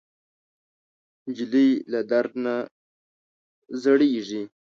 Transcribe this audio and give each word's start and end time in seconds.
نجلۍ 1.27 1.69
له 1.91 1.99
درد 2.11 2.33
نه 2.45 2.55
زړېږي. 3.81 4.43